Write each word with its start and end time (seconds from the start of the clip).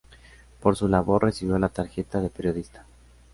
Por 0.61 0.75
su 0.77 0.87
labor 0.87 1.21
recibió 1.25 1.59
la 1.59 1.69
tarjeta 1.69 2.21
de 2.21 2.31
periodista. 2.31 2.87